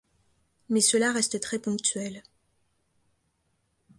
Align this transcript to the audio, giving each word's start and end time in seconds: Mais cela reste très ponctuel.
Mais 0.69 0.81
cela 0.81 1.11
reste 1.13 1.39
très 1.41 1.59
ponctuel. 1.59 2.23